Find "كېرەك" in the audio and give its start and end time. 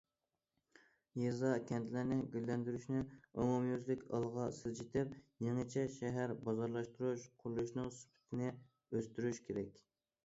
9.51-9.83